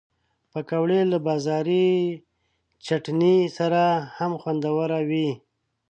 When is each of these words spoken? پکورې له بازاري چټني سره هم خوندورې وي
پکورې 0.51 1.01
له 1.11 1.17
بازاري 1.27 1.89
چټني 2.85 3.37
سره 3.57 3.81
هم 4.17 4.31
خوندورې 4.41 5.01
وي 5.09 5.29